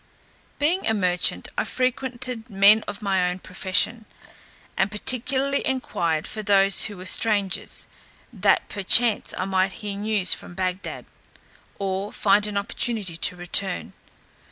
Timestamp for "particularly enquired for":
4.89-6.41